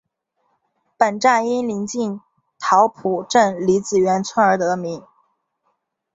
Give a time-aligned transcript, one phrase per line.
[0.97, 2.21] 本站因临近
[2.57, 5.03] 桃浦镇李子园村而得名。